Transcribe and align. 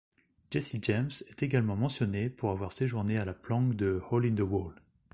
Jesse 0.49 0.79
James 0.81 1.11
est 1.29 1.43
également 1.43 1.75
mentionné 1.75 2.31
pour 2.31 2.49
avoir 2.49 2.71
séjourné 2.71 3.19
à 3.19 3.23
la 3.25 3.35
planque 3.35 3.75
de 3.75 4.01
Hole-in-the-Wall. 4.09 4.73